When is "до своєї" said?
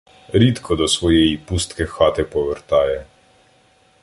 0.75-1.37